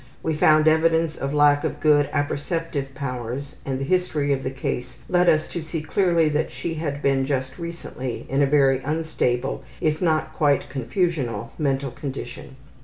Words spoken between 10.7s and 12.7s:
confusional mental condition.